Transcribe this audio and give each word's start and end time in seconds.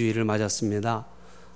주일을 0.00 0.24
맞았습니다. 0.24 1.06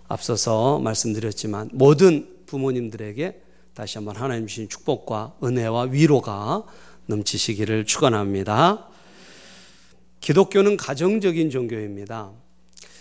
앞서서 0.06 0.78
말씀드렸지만 0.80 1.70
모든 1.72 2.28
부모님들에게 2.44 3.40
다시 3.72 3.96
한번 3.96 4.16
하나님 4.16 4.46
주신 4.46 4.68
축복과 4.68 5.36
은혜와 5.42 5.84
위로가 5.84 6.64
넘치시기를 7.06 7.86
축원합니다. 7.86 8.86
기독교는 10.20 10.76
가정적인 10.76 11.48
종교입니다. 11.48 12.32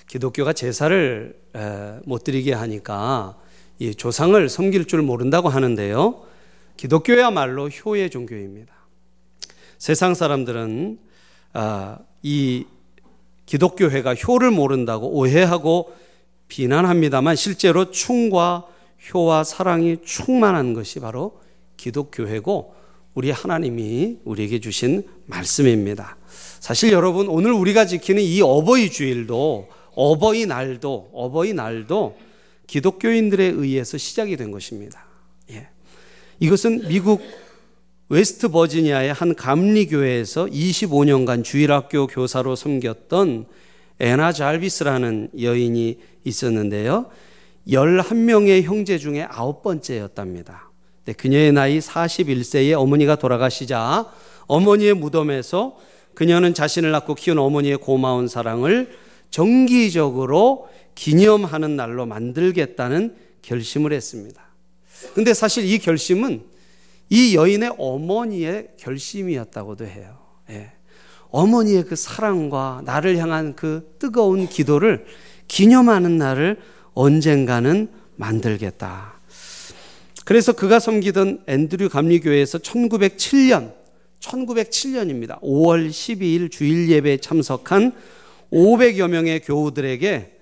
기독교가 0.08 0.54
제사를 0.54 1.38
못 2.06 2.24
드리게 2.24 2.54
하니까 2.54 3.38
이 3.80 3.94
조상을 3.94 4.48
섬길 4.48 4.86
줄 4.86 5.02
모른다고 5.02 5.50
하는데요. 5.50 6.26
기독교야말로 6.78 7.68
효의 7.68 8.10
종교입니다. 8.10 8.74
세상 9.78 10.14
사람들은 10.14 11.00
아, 11.52 12.00
이 12.22 12.66
기독교회가 13.46 14.16
효를 14.16 14.52
모른다고 14.52 15.10
오해하고 15.10 15.94
비난합니다만 16.48 17.36
실제로 17.36 17.92
충과 17.92 18.66
효와 19.14 19.44
사랑이 19.44 19.98
충만한 20.04 20.74
것이 20.74 21.00
바로 21.00 21.40
기독교회고 21.78 22.74
우리 23.16 23.32
하나님이 23.32 24.20
우리에게 24.24 24.60
주신 24.60 25.04
말씀입니다. 25.26 26.18
사실 26.60 26.92
여러분 26.92 27.28
오늘 27.28 27.52
우리가 27.52 27.86
지키는 27.86 28.22
이 28.22 28.42
어버이 28.42 28.90
주일도 28.90 29.68
어버이날도 29.96 31.12
어버이날도 31.14 32.18
기독교인들에 32.68 33.46
의해서 33.46 33.98
시작이 33.98 34.38
된 34.38 34.52
것입니다. 34.52 35.06
예. 35.52 35.68
이것은 36.40 36.88
미국 36.88 37.22
웨스트 38.10 38.50
버지니아의 38.50 39.14
한 39.14 39.34
감리교회에서 39.34 40.46
25년간 40.48 41.44
주일학교 41.44 42.08
교사로 42.08 42.56
섬겼던 42.56 43.46
애나 44.00 44.32
자비스라는 44.32 45.30
여인이 45.40 46.00
있었는데요. 46.24 47.10
11명의 47.68 48.64
형제 48.64 48.98
중에 48.98 49.26
아홉 49.30 49.64
번째였답니다. 49.64 50.70
그녀의 51.18 51.54
나이 51.54 51.80
41세에 51.80 52.74
어머니가 52.74 53.16
돌아가시자 53.16 54.12
어머니의 54.48 54.94
무덤에서 54.94 55.78
그녀는 56.14 56.54
자신을 56.54 56.92
낳고 56.92 57.16
키운 57.16 57.40
어머니의 57.40 57.78
고마운 57.78 58.28
사랑을 58.28 58.98
정기적으로 59.30 60.68
기념하는 60.96 61.76
날로 61.76 62.06
만들겠다는 62.06 63.16
결심을 63.42 63.94
했습니다. 63.94 64.44
근데 65.14 65.34
사실 65.34 65.66
이 65.66 65.80
결심은 65.80 66.44
이 67.14 67.36
여인의 67.36 67.76
어머니의 67.78 68.70
결심이었다고도 68.78 69.86
해요. 69.86 70.18
예. 70.50 70.72
어머니의 71.30 71.84
그 71.84 71.96
사랑과 71.96 72.82
나를 72.86 73.18
향한 73.18 73.56
그 73.56 73.96
뜨거운 74.00 74.48
기도를 74.50 75.06
기념하는 75.48 76.18
날을 76.18 76.60
언젠가는 76.96 77.88
만들겠다. 78.16 79.14
그래서 80.26 80.54
그가 80.54 80.80
섬기던 80.80 81.44
앤드류 81.46 81.90
감리교회에서 81.90 82.58
1907년, 82.58 83.76
1907년입니다. 84.20 85.40
5월 85.42 85.90
12일 85.90 86.50
주일 86.50 86.90
예배에 86.90 87.18
참석한 87.18 87.92
500여 88.52 89.08
명의 89.08 89.40
교우들에게 89.40 90.40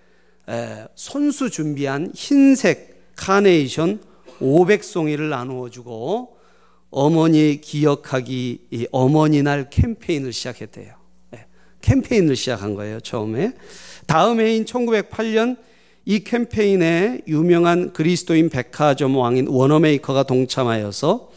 손수 0.96 1.50
준비한 1.50 2.14
흰색 2.16 3.16
카네이션 3.18 4.00
500송이를 4.40 5.28
나누어 5.28 5.70
주고 5.70 6.40
어머니 6.92 7.60
기억하기 7.62 8.88
어머니 8.92 9.42
날 9.42 9.70
캠페인을 9.70 10.34
시작했대요. 10.34 10.94
캠페인을 11.82 12.36
시작한 12.36 12.76
거예요, 12.76 13.00
처음에. 13.00 13.54
다음 14.06 14.40
해인 14.40 14.66
1908년 14.66 15.58
이 16.06 16.24
캠페인에 16.24 17.22
유명한 17.28 17.94
그리스도인 17.94 18.50
백화점 18.50 19.16
왕인 19.16 19.48
워너메이커가 19.48 20.24
동참하여서 20.24 21.32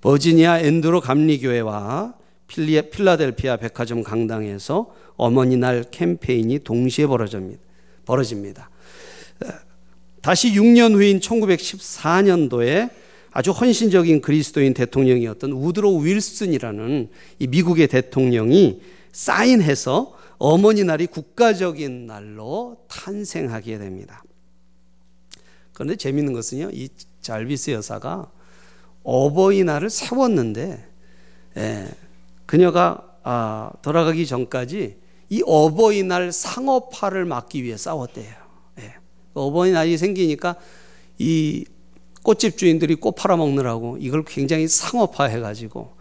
버지니아 0.00 0.60
앤드로 0.60 1.00
감리교회와 1.00 2.14
필라델피아 2.46 3.56
백화점 3.56 4.02
강당에서 4.02 4.94
어머니 5.16 5.56
날 5.56 5.84
캠페인이 5.90 6.60
동시에 6.60 7.06
벌어집니다. 7.06 7.60
벌어집니다. 8.04 8.70
다시 10.20 10.52
6년 10.52 10.94
후인 10.94 11.20
1914년도에 11.20 12.90
아주 13.36 13.50
헌신적인 13.50 14.20
그리스도인 14.20 14.74
대통령이었던 14.74 15.50
우드로 15.50 15.96
윌슨이라는 15.96 17.10
이 17.40 17.46
미국의 17.48 17.88
대통령이 17.88 18.80
사인해서 19.10 20.16
어머니 20.38 20.84
날이 20.84 21.08
국가적인 21.08 22.06
날로 22.06 22.76
탄생하게 22.86 23.78
됩니다. 23.78 24.22
그런데 25.72 25.96
재밌는 25.96 26.32
것은요, 26.32 26.70
이 26.72 26.88
잘비스 27.22 27.72
여사가 27.72 28.30
어버이날을 29.02 29.90
세웠는데, 29.90 30.88
예, 31.56 31.88
그녀가 32.46 33.18
아, 33.24 33.72
돌아가기 33.82 34.26
전까지 34.28 34.96
이 35.30 35.42
어버이날 35.44 36.30
상업화를 36.30 37.24
막기 37.24 37.64
위해 37.64 37.76
싸웠대요. 37.76 38.32
예. 38.78 38.94
어버이날이 39.32 39.96
생기니까 39.98 40.54
이 41.18 41.64
꽃집 42.24 42.56
주인들이 42.56 42.96
꽃 42.96 43.12
팔아먹느라고 43.12 43.98
이걸 44.00 44.24
굉장히 44.24 44.66
상업화 44.66 45.26
해가지고 45.26 45.94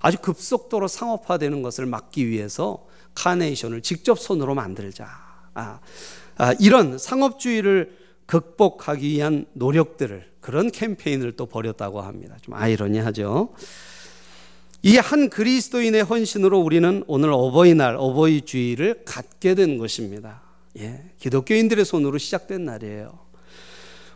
아주 0.00 0.18
급속도로 0.18 0.86
상업화되는 0.86 1.62
것을 1.62 1.86
막기 1.86 2.28
위해서 2.28 2.86
카네이션을 3.14 3.82
직접 3.82 4.20
손으로 4.20 4.54
만들자. 4.54 5.08
아, 5.54 5.80
아, 6.36 6.54
이런 6.60 6.98
상업주의를 6.98 7.98
극복하기 8.26 9.08
위한 9.08 9.46
노력들을 9.54 10.30
그런 10.40 10.70
캠페인을 10.70 11.32
또 11.32 11.46
벌였다고 11.46 12.00
합니다. 12.00 12.36
좀 12.40 12.54
아이러니하죠. 12.54 13.52
이 14.82 14.96
한 14.96 15.28
그리스도인의 15.28 16.04
헌신으로 16.04 16.58
우리는 16.58 17.04
오늘 17.06 17.32
어버이날, 17.32 17.96
어버이주의를 17.98 19.02
갖게 19.04 19.54
된 19.54 19.76
것입니다. 19.76 20.42
예, 20.78 21.10
기독교인들의 21.18 21.84
손으로 21.84 22.16
시작된 22.16 22.64
날이에요. 22.64 23.29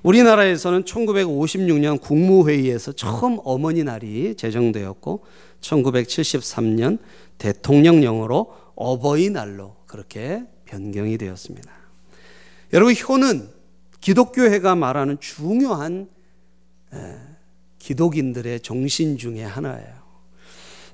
우리나라에서는 0.04 0.84
1956년 0.84 2.00
국무회의에서 2.00 2.92
처음 2.92 3.38
어머니 3.42 3.82
날이 3.84 4.34
제정되었고 4.36 5.24
1973년 5.62 6.98
대통령령으로 7.38 8.54
어버이날로 8.76 9.76
그렇게 9.86 10.44
변경이 10.66 11.16
되었습니다. 11.16 11.72
여러분 12.74 12.94
효는 12.94 13.48
기독교회가 14.00 14.74
말하는 14.74 15.18
중요한 15.20 16.10
기독인들의 17.78 18.60
정신 18.60 19.16
중에 19.16 19.42
하나예요. 19.42 20.04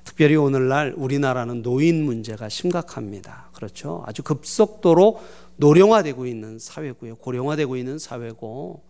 특별히 0.05 0.35
오늘날 0.35 0.93
우리나라는 0.95 1.61
노인 1.61 2.03
문제가 2.03 2.47
심각합니다. 2.47 3.49
그렇죠? 3.53 4.03
아주 4.07 4.23
급속도로 4.23 5.21
노령화되고 5.61 6.25
있는 6.25 6.57
사회고요. 6.59 7.15
고령화되고 7.15 7.77
있는 7.77 7.99
사회고 7.99 8.83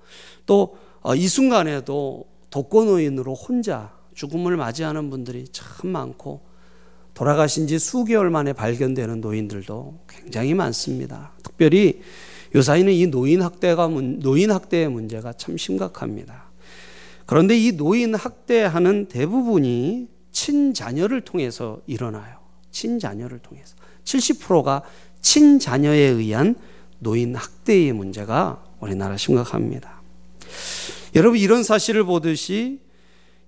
또이 0.46 0.70
어, 1.02 1.16
순간에도 1.28 2.26
독거노인으로 2.50 3.34
혼자 3.36 3.94
죽음을 4.14 4.56
맞이하는 4.56 5.10
분들이 5.10 5.46
참 5.52 5.90
많고 5.90 6.42
돌아가신 7.14 7.68
지 7.68 7.78
수개월 7.78 8.30
만에 8.30 8.54
발견되는 8.54 9.20
노인들도 9.20 10.00
굉장히 10.08 10.54
많습니다. 10.54 11.34
특별히 11.44 12.02
요사이는 12.56 12.94
이 12.94 13.08
노인 13.08 13.42
학대가 13.42 13.88
노인 13.88 14.52
학대의 14.52 14.90
문제가 14.90 15.34
참 15.34 15.58
심각합니다. 15.58 16.52
그런데 17.26 17.58
이 17.58 17.74
노인 17.74 18.16
학대하는 18.16 19.08
대부분이 19.08 20.08
친자녀를 20.32 21.22
통해서 21.22 21.82
일어나요. 21.86 22.38
친자녀를 22.72 23.40
통해서. 23.40 23.76
70%가 24.06 24.84
친자녀에 25.22 26.00
의한 26.00 26.56
노인 27.00 27.36
학대의 27.36 27.94
문제가 27.94 28.64
우리나라 28.80 29.18
심각합니다. 29.18 30.02
여러분 31.16 31.38
이런 31.40 31.64
사실을 31.64 32.04
보듯이 32.04 32.80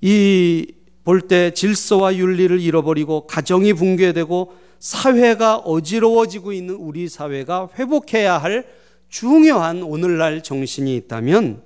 이 0.01 0.73
볼 1.03 1.27
때 1.27 1.51
질서와 1.51 2.15
윤리를 2.15 2.59
잃어버리고 2.61 3.27
가정이 3.27 3.73
붕괴되고 3.73 4.53
사회가 4.79 5.57
어지러워지고 5.57 6.53
있는 6.53 6.75
우리 6.75 7.09
사회가 7.09 7.69
회복해야 7.77 8.37
할 8.37 8.65
중요한 9.09 9.83
오늘날 9.83 10.41
정신이 10.41 10.95
있다면 10.95 11.61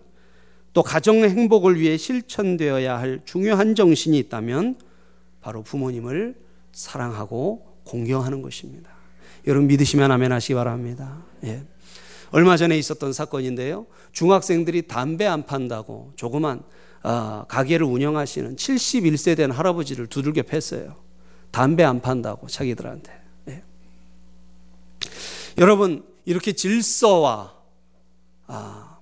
또 0.73 0.83
가정 0.83 1.17
행복을 1.17 1.79
위해 1.79 1.97
실천되어야 1.97 2.99
할 2.99 3.21
중요한 3.25 3.73
정신이 3.73 4.17
있다면 4.19 4.77
바로 5.41 5.63
부모님을 5.63 6.35
사랑하고 6.71 7.65
공경하는 7.83 8.41
것입니다. 8.41 8.96
여러분 9.47 9.67
믿으시면 9.67 10.11
아멘 10.11 10.31
하시기 10.31 10.53
바랍니다. 10.53 11.23
예. 11.45 11.63
얼마 12.31 12.57
전에 12.57 12.77
있었던 12.77 13.13
사건인데요. 13.13 13.87
중학생들이 14.11 14.87
담배 14.87 15.25
안 15.25 15.45
판다고 15.45 16.11
조그만 16.17 16.61
어, 17.03 17.45
가게를 17.47 17.85
운영하시는 17.85 18.57
71세 18.57 19.37
된 19.37 19.51
할아버지를 19.51 20.07
두들겨 20.07 20.43
팼어요. 20.43 20.95
담배 21.51 21.85
안 21.85 22.01
판다고 22.01 22.47
자기들한테. 22.47 23.13
예. 23.47 23.63
여러분 25.57 26.05
이렇게 26.25 26.51
질서와 26.51 27.53
아, 28.47 28.97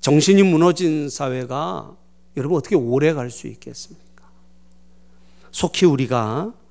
정신이 0.00 0.42
무너진 0.42 1.08
사회가 1.08 1.96
여러분 2.36 2.58
어떻게 2.58 2.74
오래 2.74 3.12
갈 3.12 3.30
수 3.30 3.46
있겠습니까? 3.46 4.04
속히 5.52 5.86
우리가 5.86 6.52
아, 6.52 6.63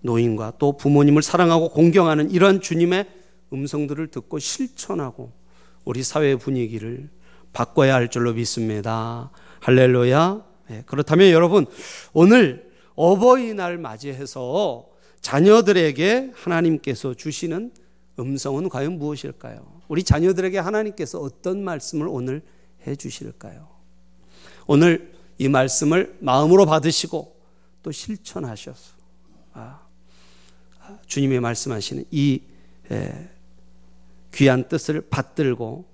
노인과 0.00 0.54
또 0.58 0.76
부모님을 0.76 1.22
사랑하고 1.22 1.70
공경하는 1.70 2.30
이러한 2.30 2.60
주님의 2.60 3.06
음성들을 3.52 4.08
듣고 4.08 4.38
실천하고 4.38 5.32
우리 5.84 6.02
사회 6.02 6.36
분위기를 6.36 7.08
바꿔야 7.52 7.94
할 7.94 8.08
줄로 8.08 8.32
믿습니다. 8.32 9.30
할렐루야. 9.60 10.44
네, 10.68 10.82
그렇다면 10.86 11.30
여러분 11.30 11.66
오늘 12.12 12.70
어버이날 12.94 13.78
맞이해서 13.78 14.86
자녀들에게 15.20 16.32
하나님께서 16.34 17.14
주시는 17.14 17.72
음성은 18.18 18.68
과연 18.68 18.98
무엇일까요? 18.98 19.80
우리 19.88 20.02
자녀들에게 20.02 20.58
하나님께서 20.58 21.20
어떤 21.20 21.62
말씀을 21.62 22.06
오늘 22.08 22.42
해 22.86 22.96
주실까요? 22.96 23.68
오늘 24.66 25.12
이 25.38 25.48
말씀을 25.48 26.16
마음으로 26.20 26.66
받으시고 26.66 27.36
또 27.82 27.92
실천하셔서 27.92 28.94
아, 28.98 29.01
주님의 31.06 31.40
말씀하시는 31.40 32.04
이 32.10 32.42
에, 32.90 33.28
귀한 34.34 34.68
뜻을 34.68 35.02
받들고 35.08 35.84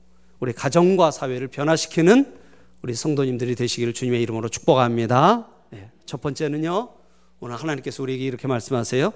우리 0.41 0.53
가정과 0.53 1.11
사회를 1.11 1.49
변화시키는 1.49 2.37
우리 2.83 2.95
성도님들이 2.95 3.55
되시기를 3.57 3.93
주님의 3.93 4.23
이름으로 4.23 4.49
축복합니다. 4.49 5.49
네, 5.71 5.91
첫 6.07 6.21
번째는요. 6.21 6.91
오늘 7.41 7.57
하나님께서 7.57 8.03
우리에게 8.03 8.25
이렇게 8.25 8.47
말씀하세요. 8.47 9.13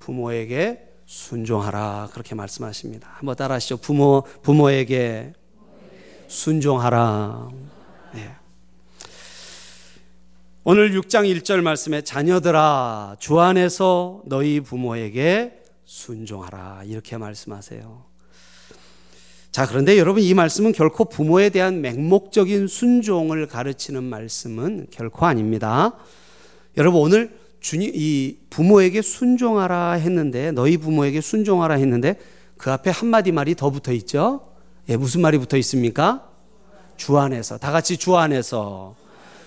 부모에게 0.00 0.90
순종하라 1.06 2.08
그렇게 2.12 2.34
말씀하십니다. 2.34 3.08
한번 3.14 3.36
따라하시죠. 3.36 3.76
부모 3.78 4.22
부모에게 4.42 5.32
순종하라. 6.28 7.50
네. 8.14 8.34
오늘 10.66 10.92
6장 10.92 11.30
1절 11.30 11.60
말씀에 11.60 12.00
자녀들아 12.00 13.16
주 13.18 13.38
안에서 13.38 14.22
너희 14.24 14.60
부모에게 14.60 15.60
순종하라 15.84 16.84
이렇게 16.86 17.18
말씀하세요. 17.18 18.02
자, 19.52 19.66
그런데 19.66 19.98
여러분 19.98 20.22
이 20.22 20.32
말씀은 20.32 20.72
결코 20.72 21.04
부모에 21.04 21.50
대한 21.50 21.82
맹목적인 21.82 22.66
순종을 22.66 23.46
가르치는 23.46 24.04
말씀은 24.04 24.86
결코 24.90 25.26
아닙니다. 25.26 25.98
여러분 26.78 27.02
오늘 27.02 27.38
주님 27.60 27.90
이 27.94 28.38
부모에게 28.48 29.02
순종하라 29.02 29.92
했는데 29.92 30.50
너희 30.50 30.78
부모에게 30.78 31.20
순종하라 31.20 31.74
했는데 31.74 32.18
그 32.56 32.72
앞에 32.72 32.88
한 32.88 33.10
마디 33.10 33.32
말이 33.32 33.54
더 33.54 33.68
붙어 33.68 33.92
있죠? 33.92 34.48
예, 34.88 34.96
무슨 34.96 35.20
말이 35.20 35.36
붙어 35.36 35.58
있습니까? 35.58 36.26
주 36.96 37.18
안에서 37.18 37.58
다 37.58 37.70
같이 37.70 37.98
주 37.98 38.16
안에서 38.16 39.03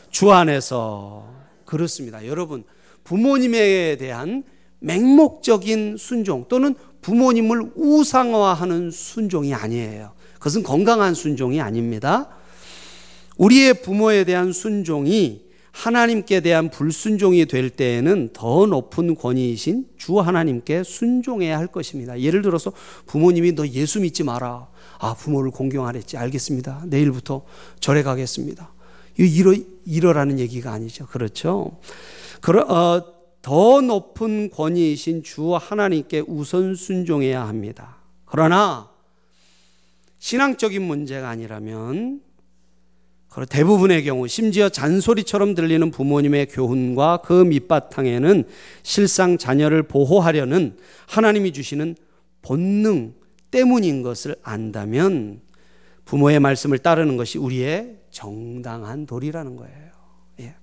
주 0.09 0.31
안에서 0.31 1.27
그렇습니다. 1.65 2.25
여러분 2.25 2.63
부모님에 3.03 3.97
대한 3.97 4.43
맹목적인 4.79 5.97
순종 5.97 6.45
또는 6.47 6.75
부모님을 7.01 7.71
우상화하는 7.75 8.91
순종이 8.91 9.53
아니에요. 9.53 10.11
그것은 10.35 10.63
건강한 10.63 11.13
순종이 11.13 11.61
아닙니다. 11.61 12.29
우리의 13.37 13.81
부모에 13.81 14.23
대한 14.23 14.51
순종이 14.51 15.47
하나님께 15.71 16.39
대한 16.39 16.71
불순종이 16.71 17.45
될 17.45 17.69
때에는 17.69 18.29
더 18.33 18.65
높은 18.65 19.13
권위이신 19.13 19.85
주 19.95 20.19
하나님께 20.19 20.81
순종해야 20.83 21.57
할 21.57 21.67
것입니다. 21.67 22.19
예를 22.19 22.41
들어서 22.41 22.71
부모님이 23.05 23.53
너 23.53 23.67
예수 23.67 24.01
믿지 24.01 24.23
마라. 24.23 24.67
아, 24.97 25.13
부모를 25.13 25.51
공경하랬지. 25.51 26.17
알겠습니다. 26.17 26.85
내일부터 26.87 27.45
절에 27.79 28.01
가겠습니다. 28.01 28.71
이러, 29.17 29.53
이러라는 29.85 30.39
얘기가 30.39 30.71
아니죠. 30.71 31.05
그렇죠. 31.07 31.79
그러, 32.41 32.61
어, 32.61 33.17
더 33.41 33.81
높은 33.81 34.49
권위이신 34.49 35.23
주 35.23 35.55
하나님께 35.55 36.23
우선 36.27 36.75
순종해야 36.75 37.47
합니다. 37.47 37.97
그러나 38.25 38.89
신앙적인 40.19 40.81
문제가 40.81 41.29
아니라면 41.29 42.21
대부분의 43.49 44.03
경우 44.03 44.27
심지어 44.27 44.67
잔소리처럼 44.67 45.53
들리는 45.53 45.91
부모님의 45.91 46.47
교훈과 46.47 47.21
그 47.23 47.43
밑바탕에는 47.43 48.45
실상 48.81 49.37
자녀를 49.37 49.83
보호하려는 49.83 50.75
하나님이 51.07 51.53
주시는 51.53 51.95
본능 52.41 53.13
때문인 53.51 54.01
것을 54.01 54.35
안다면 54.41 55.41
부모의 56.05 56.39
말씀을 56.39 56.79
따르는 56.79 57.15
것이 57.15 57.37
우리의 57.37 57.97
정당한 58.17 59.05
도리라는 59.05 59.57
거예요. 59.57 59.91
예. 60.39 60.55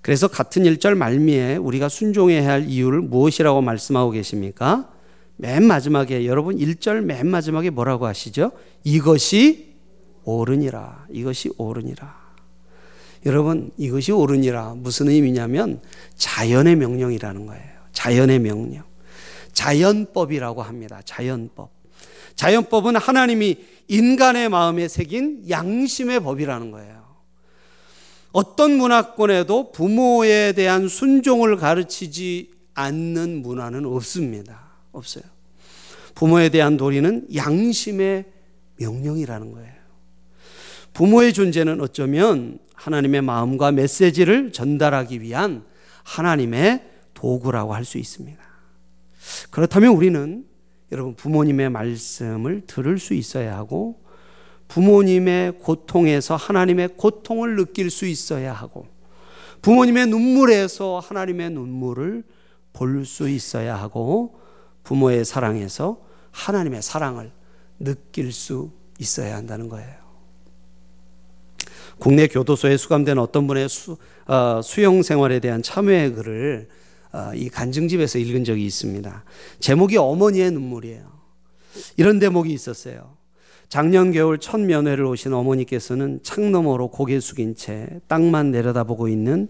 그래서 0.00 0.28
같은 0.28 0.62
1절 0.62 0.94
말미에 0.96 1.56
우리가 1.56 1.90
순종해야 1.90 2.48
할 2.48 2.64
이유를 2.64 3.02
무엇이라고 3.02 3.60
말씀하고 3.60 4.12
계십니까? 4.12 4.90
맨 5.36 5.66
마지막에 5.66 6.24
여러분 6.24 6.56
1절 6.56 7.02
맨 7.02 7.26
마지막에 7.26 7.68
뭐라고 7.68 8.06
하시죠? 8.06 8.52
이것이 8.82 9.74
옳으니라. 10.24 11.08
이것이 11.10 11.50
옳으니라. 11.58 12.16
여러분, 13.26 13.70
이것이 13.76 14.12
옳으니라. 14.12 14.74
무슨 14.76 15.08
의미냐면 15.08 15.82
자연의 16.16 16.76
명령이라는 16.76 17.44
거예요. 17.44 17.78
자연의 17.92 18.38
명령. 18.38 18.84
자연법이라고 19.52 20.62
합니다. 20.62 21.02
자연법. 21.04 21.77
자연법은 22.38 22.94
하나님이 22.94 23.56
인간의 23.88 24.48
마음에 24.48 24.86
새긴 24.86 25.44
양심의 25.50 26.20
법이라는 26.20 26.70
거예요. 26.70 27.04
어떤 28.30 28.76
문화권에도 28.78 29.72
부모에 29.72 30.52
대한 30.52 30.86
순종을 30.86 31.56
가르치지 31.56 32.52
않는 32.74 33.42
문화는 33.42 33.84
없습니다. 33.86 34.68
없어요. 34.92 35.24
부모에 36.14 36.48
대한 36.48 36.76
도리는 36.76 37.26
양심의 37.34 38.24
명령이라는 38.76 39.52
거예요. 39.52 39.72
부모의 40.92 41.32
존재는 41.32 41.80
어쩌면 41.80 42.60
하나님의 42.74 43.22
마음과 43.22 43.72
메시지를 43.72 44.52
전달하기 44.52 45.22
위한 45.22 45.64
하나님의 46.04 46.84
도구라고 47.14 47.74
할 47.74 47.84
수 47.84 47.98
있습니다. 47.98 48.38
그렇다면 49.50 49.90
우리는 49.90 50.44
여러분 50.92 51.14
부모님의 51.14 51.70
말씀을 51.70 52.62
들을 52.66 52.98
수 52.98 53.14
있어야 53.14 53.56
하고 53.56 54.02
부모님의 54.68 55.58
고통에서 55.58 56.36
하나님의 56.36 56.96
고통을 56.96 57.56
느낄 57.56 57.90
수 57.90 58.06
있어야 58.06 58.52
하고 58.52 58.86
부모님의 59.62 60.06
눈물에서 60.06 60.98
하나님의 61.00 61.50
눈물을 61.50 62.24
볼 62.72 63.04
수 63.04 63.28
있어야 63.28 63.74
하고 63.76 64.38
부모의 64.84 65.24
사랑에서 65.24 66.00
하나님의 66.30 66.80
사랑을 66.80 67.32
느낄 67.78 68.32
수 68.32 68.70
있어야 68.98 69.36
한다는 69.36 69.68
거예요. 69.68 69.96
국내 71.98 72.28
교도소에 72.28 72.76
수감된 72.76 73.18
어떤 73.18 73.46
분의 73.48 73.68
수, 73.68 73.96
어, 74.26 74.60
수용 74.62 75.02
생활에 75.02 75.40
대한 75.40 75.62
참여의 75.62 76.14
글을 76.14 76.68
어, 76.68 76.86
이 77.34 77.48
간증집에서 77.48 78.18
읽은 78.18 78.44
적이 78.44 78.66
있습니다. 78.66 79.24
제목이 79.60 79.96
어머니의 79.96 80.50
눈물이에요. 80.52 81.18
이런 81.96 82.18
대목이 82.18 82.52
있었어요. 82.52 83.16
작년 83.68 84.12
겨울 84.12 84.38
첫 84.38 84.58
면회를 84.60 85.04
오신 85.04 85.32
어머니께서는 85.34 86.20
창 86.22 86.50
너머로 86.52 86.88
고개 86.88 87.20
숙인 87.20 87.54
채 87.54 87.86
땅만 88.08 88.50
내려다보고 88.50 89.08
있는 89.08 89.48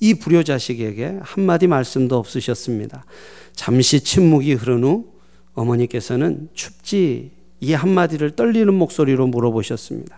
이 0.00 0.14
불효자식에게 0.14 1.20
한마디 1.22 1.68
말씀도 1.68 2.16
없으셨습니다. 2.16 3.04
잠시 3.52 4.00
침묵이 4.00 4.54
흐른 4.54 4.82
후 4.82 5.12
어머니께서는 5.54 6.48
춥지 6.54 7.30
이 7.60 7.72
한마디를 7.72 8.32
떨리는 8.32 8.74
목소리로 8.74 9.28
물어보셨습니다. 9.28 10.16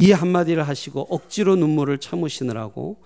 이 0.00 0.12
한마디를 0.12 0.66
하시고 0.66 1.06
억지로 1.10 1.56
눈물을 1.56 1.98
참으시느라고 1.98 2.96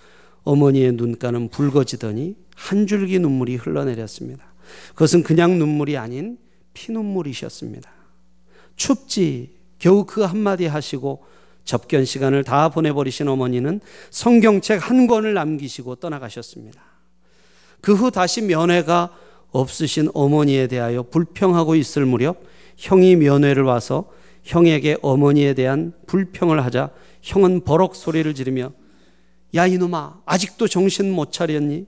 어머니의 0.44 0.92
눈가는 0.92 1.48
붉어지더니 1.48 2.36
한 2.54 2.86
줄기 2.86 3.18
눈물이 3.18 3.56
흘러내렸습니다. 3.56 4.44
그것은 4.90 5.22
그냥 5.22 5.58
눈물이 5.58 5.96
아닌 5.96 6.38
피눈물이셨습니다. 6.74 7.90
춥지 8.76 9.54
겨우 9.78 10.04
그 10.04 10.22
한마디 10.22 10.66
하시고 10.66 11.24
접견 11.64 12.04
시간을 12.04 12.44
다 12.44 12.68
보내버리신 12.70 13.28
어머니는 13.28 13.80
성경책 14.10 14.88
한 14.88 15.06
권을 15.06 15.34
남기시고 15.34 15.96
떠나가셨습니다. 15.96 16.80
그 17.80 17.94
후 17.94 18.10
다시 18.10 18.42
면회가 18.42 19.14
없으신 19.50 20.10
어머니에 20.14 20.66
대하여 20.66 21.02
불평하고 21.04 21.74
있을 21.74 22.06
무렵 22.06 22.42
형이 22.76 23.16
면회를 23.16 23.62
와서 23.62 24.10
형에게 24.42 24.96
어머니에 25.02 25.54
대한 25.54 25.92
불평을 26.06 26.64
하자 26.64 26.90
형은 27.22 27.62
버럭 27.64 27.94
소리를 27.96 28.32
지르며 28.34 28.72
야 29.54 29.66
이놈아 29.66 30.20
아직도 30.26 30.68
정신 30.68 31.12
못 31.12 31.32
차렸니? 31.32 31.86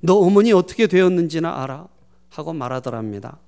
너 0.00 0.14
어머니 0.16 0.52
어떻게 0.52 0.86
되었는지나 0.86 1.62
알아? 1.62 1.86
하고 2.30 2.52
말하더랍니다. 2.52 3.38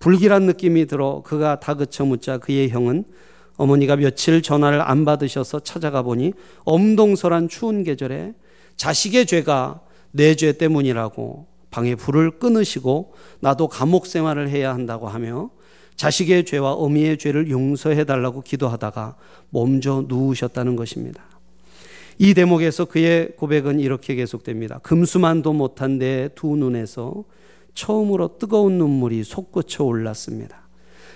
불길한 0.00 0.44
느낌이 0.46 0.86
들어 0.86 1.22
그가 1.24 1.60
다그쳐 1.60 2.04
묻자 2.04 2.38
그의 2.38 2.70
형은 2.70 3.04
어머니가 3.56 3.96
며칠 3.96 4.42
전화를 4.42 4.80
안 4.80 5.04
받으셔서 5.04 5.60
찾아가 5.60 6.02
보니 6.02 6.32
엄동설한 6.64 7.48
추운 7.48 7.82
계절에 7.84 8.34
자식의 8.76 9.26
죄가 9.26 9.80
내 10.12 10.34
죄 10.34 10.52
때문이라고 10.52 11.46
방에 11.70 11.94
불을 11.94 12.38
끊으시고 12.38 13.14
나도 13.40 13.68
감옥 13.68 14.06
생활을 14.06 14.48
해야 14.48 14.72
한다고 14.72 15.08
하며 15.08 15.50
자식의 15.96 16.44
죄와 16.46 16.72
어미의 16.74 17.18
죄를 17.18 17.50
용서해 17.50 18.04
달라고 18.04 18.40
기도하다가 18.42 19.16
몸져 19.50 20.04
누우셨다는 20.08 20.76
것입니다. 20.76 21.24
이 22.18 22.34
대목에서 22.34 22.84
그의 22.86 23.36
고백은 23.36 23.78
이렇게 23.80 24.14
계속됩니다. 24.14 24.78
금수만도 24.78 25.52
못한 25.52 25.98
내 25.98 26.28
두 26.34 26.56
눈에서 26.56 27.24
처음으로 27.74 28.38
뜨거운 28.38 28.76
눈물이 28.78 29.22
솟구쳐 29.22 29.84
올랐습니다. 29.84 30.68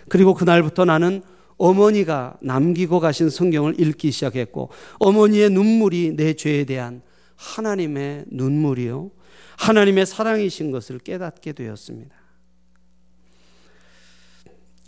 그리고 0.09 0.35
그날부터 0.35 0.85
나는 0.85 1.23
어머니가 1.59 2.39
남기고 2.41 3.01
가신 3.01 3.31
성경을 3.31 3.81
읽기 3.81 4.11
시작했고 4.13 4.71
어머니의 5.01 5.51
눈물이 5.51 6.15
내 6.17 6.35
죄에 6.35 6.65
대한 6.65 7.03
하나님의 7.37 8.27
눈물이요. 8.29 9.11
하나님의 9.59 10.07
사랑이신 10.07 10.71
것을 10.71 10.99
깨닫게 10.99 11.53
되었습니다. 11.53 12.15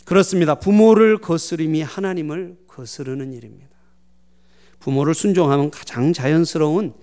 그렇습니다. 0.05 0.55
부모를 0.55 1.17
거스림이 1.17 1.81
하나님을 1.81 2.57
거스르는 2.67 3.33
일입니다. 3.33 3.74
부모를 4.85 5.15
순종하면 5.15 5.71
가장 5.71 6.13
자연스러운 6.13 6.93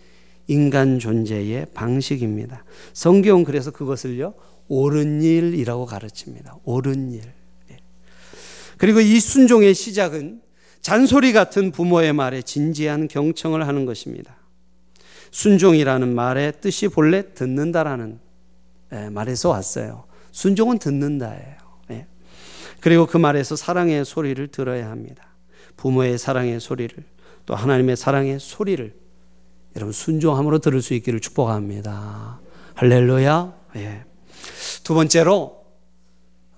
인간 0.46 1.00
존재의 1.00 1.66
방식입니다. 1.74 2.64
성경은 2.92 3.42
그래서 3.42 3.72
그것을요, 3.72 4.34
옳은 4.68 5.20
일이라고 5.20 5.86
가르칩니다. 5.86 6.58
옳은 6.62 7.10
일. 7.10 7.22
예. 7.72 7.78
그리고 8.78 9.00
이 9.00 9.18
순종의 9.18 9.74
시작은 9.74 10.42
잔소리 10.80 11.32
같은 11.32 11.72
부모의 11.72 12.12
말에 12.12 12.42
진지한 12.42 13.08
경청을 13.08 13.66
하는 13.66 13.84
것입니다. 13.84 14.36
순종이라는 15.32 16.14
말의 16.14 16.60
뜻이 16.60 16.86
본래 16.86 17.34
듣는다라는 17.34 18.20
예, 18.92 19.08
말에서 19.08 19.48
왔어요. 19.48 20.04
순종은 20.30 20.78
듣는다예요. 20.78 21.56
예. 21.90 22.06
그리고 22.80 23.06
그 23.06 23.16
말에서 23.16 23.56
사랑의 23.56 24.04
소리를 24.04 24.46
들어야 24.52 24.88
합니다. 24.88 25.26
부모의 25.76 26.16
사랑의 26.16 26.60
소리를 26.60 27.12
또 27.46 27.54
하나님의 27.54 27.96
사랑의 27.96 28.38
소리를 28.40 28.94
여러분 29.76 29.92
순종함으로 29.92 30.58
들을 30.58 30.82
수 30.82 30.94
있기를 30.94 31.20
축복합니다. 31.20 32.40
할렐루야. 32.75 33.54
예. 33.76 34.04
두 34.84 34.94
번째로 34.94 35.62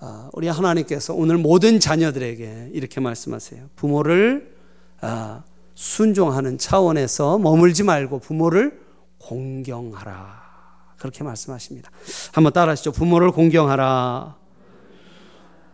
아, 0.01 0.29
우리 0.33 0.49
하나님께서 0.49 1.15
오늘 1.15 1.39
모든 1.39 1.81
자녀들에게 1.81 2.71
이렇게 2.73 3.01
말씀하세요. 3.01 3.71
부모를 3.77 4.55
아, 5.01 5.45
순종하는 5.75 6.59
차원에서 6.59 7.39
머물지 7.39 7.83
말고 7.83 8.19
부모를 8.19 8.81
공경하라. 9.19 10.43
그렇게 10.99 11.25
말씀하십니다. 11.25 11.91
한번 12.33 12.53
따라하시죠. 12.53 12.93
부모를 12.93 13.31
공경하라. 13.31 14.37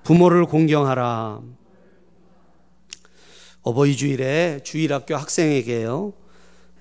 부모를 0.04 0.44
공경하라. 0.46 1.40
어버이 3.62 3.96
주일에 3.96 4.60
주일학교 4.62 5.16
학생에게요. 5.16 6.14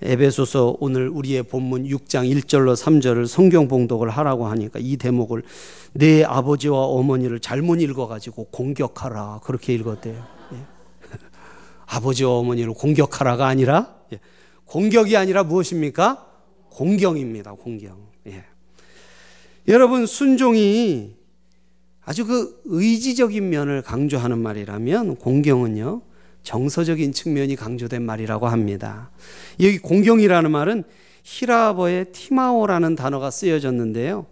에베소서 0.02 0.78
오늘 0.80 1.10
우리의 1.10 1.44
본문 1.44 1.84
6장 1.84 2.32
1절로 2.34 2.74
3절을 2.74 3.28
성경 3.28 3.68
봉독을 3.68 4.10
하라고 4.10 4.48
하니까 4.48 4.80
이 4.82 4.96
대목을 4.96 5.44
내 5.92 6.24
아버지와 6.24 6.86
어머니를 6.86 7.42
잘못 7.42 7.82
읽어가지고 7.82 8.46
공격하라 8.46 9.42
그렇게 9.44 9.74
읽었대요. 9.74 10.24
아버지와 11.86 12.32
어머니를 12.32 12.74
공격하라가 12.74 13.48
아니라 13.48 13.96
예. 14.14 14.22
공격이 14.64 15.18
아니라 15.18 15.44
무엇입니까? 15.44 16.28
공경입니다. 16.70 17.56
공경. 17.56 17.98
예. 18.28 18.46
여러분 19.68 20.06
순종이 20.06 21.18
아주 22.06 22.26
그 22.26 22.62
의지적인 22.64 23.50
면을 23.50 23.82
강조하는 23.82 24.40
말이라면 24.40 25.18
공경은요 25.18 26.09
정서적인 26.44 27.12
측면이 27.14 27.56
강조된 27.56 28.02
말이라고 28.02 28.48
합니다. 28.48 29.12
여기 29.60 29.78
공경이라는 29.78 30.52
말은 30.52 30.84
히라버의 31.24 32.06
티마오라는 32.12 32.96
단어가 32.96 33.30
쓰여졌는데요. 33.30 34.26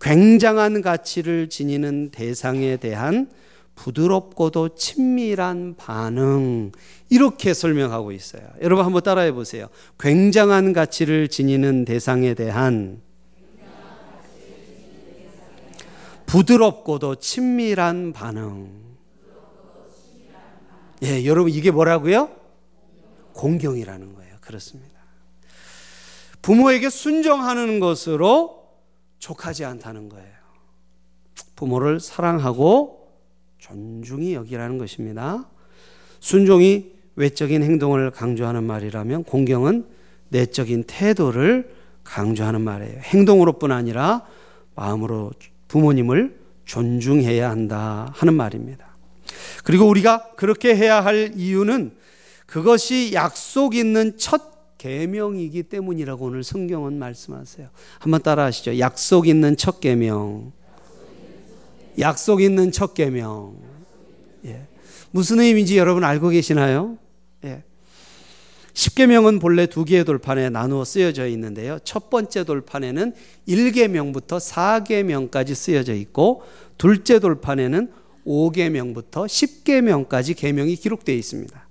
굉장한 0.00 0.82
가치를 0.82 1.48
지니는 1.48 2.10
대상에 2.10 2.76
대한 2.76 3.28
부드럽고도 3.74 4.74
친밀한 4.74 5.74
반응 5.76 6.72
이렇게 7.10 7.54
설명하고 7.54 8.12
있어요. 8.12 8.42
여러분 8.62 8.84
한번 8.84 9.02
따라해 9.02 9.32
보세요. 9.32 9.68
굉장한 9.98 10.72
가치를 10.72 11.28
지니는 11.28 11.84
대상에 11.84 12.34
대한 12.34 13.00
부드럽고도 16.26 17.16
친밀한 17.16 18.12
반응. 18.12 18.85
예, 21.02 21.24
여러분 21.26 21.52
이게 21.52 21.70
뭐라고요? 21.70 22.30
공경이라는 23.34 24.14
거예요. 24.14 24.36
그렇습니다. 24.40 24.96
부모에게 26.40 26.88
순종하는 26.88 27.80
것으로 27.80 28.68
족하지 29.18 29.64
않다는 29.64 30.08
거예요. 30.08 30.36
부모를 31.54 32.00
사랑하고 32.00 33.08
존중히 33.58 34.34
여기라는 34.34 34.78
것입니다. 34.78 35.48
순종이 36.20 36.92
외적인 37.16 37.62
행동을 37.62 38.10
강조하는 38.10 38.64
말이라면 38.64 39.24
공경은 39.24 39.86
내적인 40.28 40.84
태도를 40.86 41.74
강조하는 42.04 42.60
말이에요. 42.60 43.00
행동으로뿐 43.00 43.72
아니라 43.72 44.24
마음으로 44.74 45.32
부모님을 45.68 46.38
존중해야 46.64 47.50
한다 47.50 48.12
하는 48.14 48.34
말입니다. 48.34 48.85
그리고 49.66 49.88
우리가 49.88 50.30
그렇게 50.36 50.76
해야 50.76 51.04
할 51.04 51.32
이유는 51.34 51.90
그것이 52.46 53.10
약속 53.14 53.74
있는 53.74 54.16
첫 54.16 54.78
계명이기 54.78 55.64
때문이라고 55.64 56.26
오늘 56.26 56.44
성경은 56.44 57.00
말씀하세요. 57.00 57.70
한번 57.98 58.22
따라하시죠. 58.22 58.78
약속 58.78 59.26
있는 59.26 59.56
첫 59.56 59.80
계명. 59.80 60.52
약속 61.98 62.42
있는 62.42 62.70
첫 62.70 62.94
계명. 62.94 63.56
예. 64.44 64.68
무슨 65.10 65.40
의미인지 65.40 65.76
여러분 65.78 66.04
알고 66.04 66.28
계시나요? 66.28 66.96
예. 67.42 67.64
십계명은 68.72 69.40
본래 69.40 69.66
두 69.66 69.84
개의 69.84 70.04
돌판에 70.04 70.48
나누어 70.48 70.84
쓰여져 70.84 71.26
있는데요. 71.26 71.80
첫 71.82 72.08
번째 72.08 72.44
돌판에는 72.44 73.14
1계명부터 73.48 74.38
4계명까지 74.38 75.56
쓰여져 75.56 75.94
있고 75.94 76.44
둘째 76.78 77.18
돌판에는 77.18 78.05
5계명부터 78.26 79.26
10계명까지 79.26 80.36
계명이 80.36 80.76
기록되어 80.76 81.14
있습니다. 81.14 81.68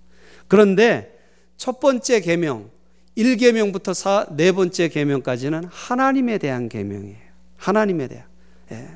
그런데 0.48 1.18
첫 1.58 1.80
번째 1.80 2.22
계명 2.22 2.70
1계명부터 3.18 3.94
4, 3.94 4.28
네 4.36 4.52
번째 4.52 4.90
계명까지는 4.90 5.66
하나님에 5.66 6.38
대한 6.38 6.70
계명이에요. 6.70 7.18
하나님에 7.58 8.08
대한. 8.08 8.26
예. 8.72 8.88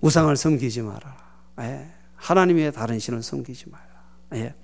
우상을 0.00 0.34
섬기지 0.36 0.82
마라. 0.82 1.16
예. 1.60 1.86
하나님의 2.16 2.72
다른 2.72 2.98
신을 2.98 3.22
섬기지 3.22 3.68
마라. 3.68 3.86
예. 4.34 4.54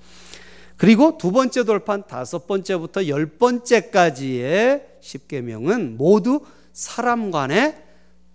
그리고 0.76 1.18
두 1.18 1.32
번째 1.32 1.64
돌판 1.64 2.04
다섯 2.06 2.46
번째부터 2.46 3.08
열 3.08 3.26
번째까지의 3.26 4.86
십계명은 5.00 5.96
모두 5.96 6.40
사람 6.72 7.32
간의 7.32 7.76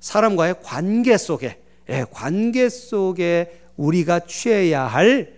사람과의 0.01 0.55
관계 0.61 1.17
속에 1.17 1.61
예, 1.89 2.05
관계 2.11 2.67
속에 2.67 3.62
우리가 3.77 4.21
취해야 4.21 4.83
할 4.83 5.33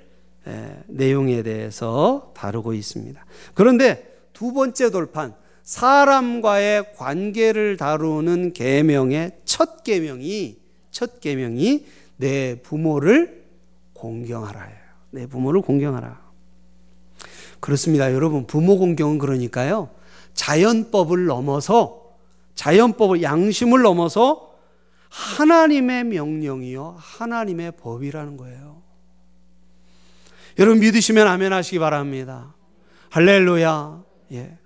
예, 0.47 0.83
내용에 0.87 1.41
대해서 1.43 2.31
다루고 2.35 2.73
있습니다. 2.73 3.25
그런데 3.53 4.15
두 4.33 4.53
번째 4.53 4.91
돌판 4.91 5.33
사람과의 5.63 6.93
관계를 6.95 7.77
다루는 7.77 8.53
계명의 8.53 9.39
첫 9.45 9.83
계명이 9.83 10.57
첫 10.91 11.19
계명이 11.19 11.85
내 12.17 12.61
부모를 12.61 13.45
공경하라예요. 13.93 14.77
내 15.11 15.27
부모를 15.27 15.61
공경하라. 15.61 16.23
그렇습니다. 17.59 18.13
여러분, 18.13 18.45
부모 18.45 18.77
공경은 18.77 19.17
그러니까요. 19.17 19.89
자연법을 20.35 21.25
넘어서 21.25 22.13
자연법을 22.53 23.23
양심을 23.23 23.81
넘어서 23.81 24.54
하나님의 25.15 26.03
명령이요. 26.03 26.97
하나님의 26.99 27.73
법이라는 27.77 28.35
거예요. 28.35 28.81
여러분 30.59 30.79
믿으시면 30.81 31.25
아멘 31.25 31.53
하시기 31.53 31.79
바랍니다. 31.79 32.53
할렐루야. 33.11 34.03
예. 34.33 34.57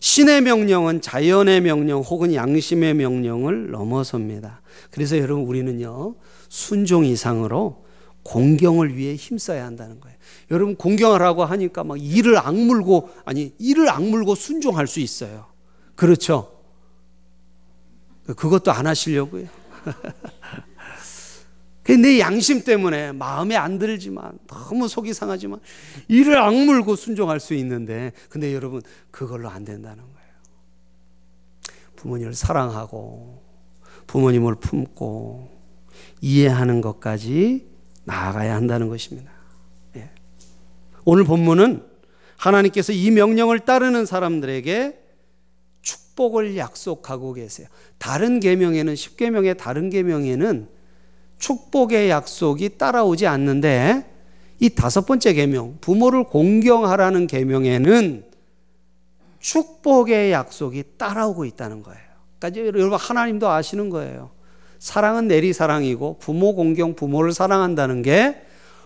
신의 0.00 0.40
명령은 0.40 1.02
자연의 1.02 1.60
명령 1.60 2.00
혹은 2.00 2.32
양심의 2.32 2.94
명령을 2.94 3.70
넘어섭니다. 3.70 4.62
그래서 4.90 5.18
여러분 5.18 5.44
우리는요, 5.44 6.14
순종 6.48 7.04
이상으로 7.04 7.84
공경을 8.22 8.96
위해 8.96 9.16
힘써야 9.16 9.66
한다는 9.66 10.00
거예요. 10.00 10.16
여러분 10.50 10.76
공경하라고 10.76 11.44
하니까 11.44 11.84
막 11.84 12.00
이를 12.00 12.38
악물고 12.38 13.10
아니 13.26 13.52
이를 13.58 13.90
악물고 13.90 14.34
순종할 14.34 14.86
수 14.86 15.00
있어요. 15.00 15.46
그렇죠? 15.94 16.57
그것도 18.34 18.72
안 18.72 18.86
하시려고요. 18.86 19.46
내 22.02 22.18
양심 22.20 22.64
때문에 22.64 23.12
마음에 23.12 23.56
안 23.56 23.78
들지만 23.78 24.38
너무 24.46 24.88
속이 24.88 25.14
상하지만 25.14 25.60
이를 26.06 26.36
악물고 26.36 26.96
순종할 26.96 27.40
수 27.40 27.54
있는데 27.54 28.12
근데 28.28 28.54
여러분 28.54 28.82
그걸로 29.10 29.48
안 29.48 29.64
된다는 29.64 29.96
거예요. 30.02 30.28
부모님을 31.96 32.34
사랑하고 32.34 33.42
부모님을 34.06 34.56
품고 34.56 35.50
이해하는 36.20 36.82
것까지 36.82 37.66
나아가야 38.04 38.54
한다는 38.54 38.88
것입니다. 38.88 39.30
예. 39.96 40.10
오늘 41.04 41.24
본문은 41.24 41.84
하나님께서 42.36 42.92
이 42.92 43.10
명령을 43.10 43.60
따르는 43.60 44.06
사람들에게 44.06 45.07
축복을 46.18 46.56
약속하고 46.56 47.34
계세요. 47.34 47.68
다른 47.98 48.40
계명에는 48.40 48.94
10계명의 48.94 49.56
다른 49.56 49.88
계명에는 49.88 50.68
축복의 51.38 52.10
약속이 52.10 52.76
따라오지 52.76 53.28
않는데 53.28 54.04
이 54.58 54.70
다섯 54.70 55.06
번째 55.06 55.32
계명, 55.34 55.78
부모를 55.80 56.24
공경하라는 56.24 57.28
계명에는 57.28 58.24
축복의 59.38 60.32
약속이 60.32 60.82
따라오고 60.98 61.44
있다는 61.44 61.84
거예요. 61.84 62.00
그러니까 62.40 62.66
여러분 62.66 62.98
하나님도 62.98 63.48
아시는 63.48 63.88
거예요. 63.88 64.30
사랑은 64.80 65.28
내리 65.28 65.52
사랑이고 65.52 66.18
부모 66.18 66.56
공경, 66.56 66.96
부모를 66.96 67.32
사랑한다는 67.32 68.02
게 68.02 68.42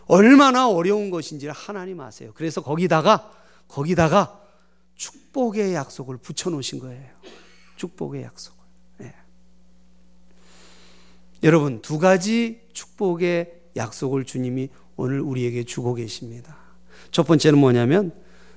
얼마나 0.07 0.69
어려운 0.69 1.11
것인지를 1.11 1.55
하나님 1.55 2.01
아세요. 2.01 2.33
그래서 2.35 2.61
거기다가 2.61 3.31
거기다가 3.69 4.42
축복의 5.03 5.75
약속을 5.75 6.19
붙여 6.19 6.49
놓으신 6.51 6.79
거예요. 6.79 7.09
축복의 7.77 8.23
약속. 8.23 8.63
여러분 11.43 11.83
두 11.83 11.99
가지 11.99 12.61
축복의 12.73 13.53
약속을 13.75 14.25
주님이 14.25 14.69
오늘 14.95 15.21
우리에게 15.21 15.65
주고 15.65 15.95
계십니다. 15.95 16.57
첫 17.11 17.27
번째는 17.27 17.59
뭐냐면 17.59 18.13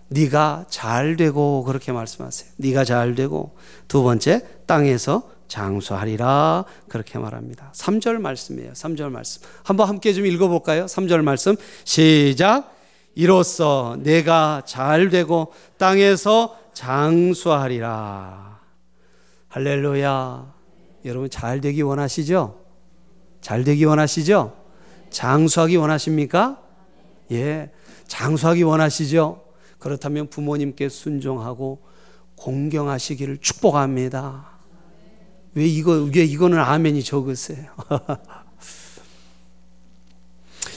네가 0.10 0.68
잘 0.70 1.16
되고 1.16 1.64
그렇게 1.64 1.92
말씀하세요. 1.92 2.52
네가 2.58 2.86
잘 2.86 3.16
되고 3.16 3.58
두 3.88 4.04
번째 4.04 4.46
땅에서 4.68 5.32
장수하리라 5.48 6.66
그렇게 6.88 7.18
말합니다. 7.18 7.72
3절 7.74 8.20
말씀이에요. 8.20 8.74
3절 8.74 9.10
말씀. 9.10 9.42
한번 9.64 9.90
함께 9.90 10.14
좀 10.14 10.28
읽어 10.28 10.48
볼까요? 10.48 10.86
3절 10.86 11.24
말씀. 11.24 11.56
시작. 11.86 12.75
이로써 13.16 13.98
내가 14.02 14.62
잘 14.66 15.10
되고 15.10 15.54
땅에서 15.78 16.58
장수하리라. 16.74 18.60
할렐루야. 19.48 20.54
여러분 21.06 21.30
잘 21.30 21.62
되기 21.62 21.82
원하시죠? 21.82 22.60
잘 23.40 23.64
되기 23.64 23.86
원하시죠? 23.86 24.56
장수하기 25.10 25.78
원하십니까? 25.78 26.62
예. 27.32 27.72
장수하기 28.08 28.64
원하시죠? 28.64 29.44
그렇다면 29.80 30.28
부모님께 30.28 30.90
순종하고 30.90 31.80
공경하시기를 32.36 33.38
축복합니다. 33.38 34.50
왜 35.54 35.66
이거, 35.66 36.10
왜 36.14 36.24
이거는 36.26 36.60
아멘이 36.60 37.02
적으세요? 37.04 37.72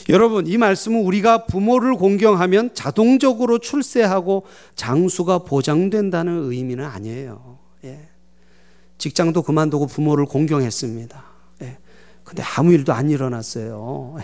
여러분, 0.09 0.47
이 0.47 0.57
말씀은 0.57 1.01
우리가 1.01 1.45
부모를 1.45 1.95
공경하면 1.95 2.73
자동적으로 2.73 3.59
출세하고 3.59 4.45
장수가 4.75 5.39
보장된다는 5.39 6.51
의미는 6.51 6.85
아니에요. 6.85 7.59
예. 7.85 7.99
직장도 8.97 9.43
그만두고 9.43 9.87
부모를 9.87 10.25
공경했습니다. 10.25 11.29
근데 12.29 12.43
아무 12.57 12.73
일도 12.73 12.93
안 12.93 13.09
일어났어요. 13.09 14.17